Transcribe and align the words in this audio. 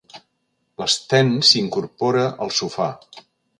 L'Sten 0.83 1.29
s'incorpora 1.51 2.25
al 2.47 2.55
sofà. 2.63 2.91